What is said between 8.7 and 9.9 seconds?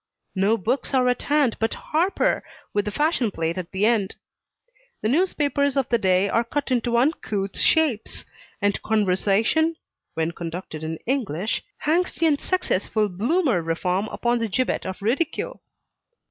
conversation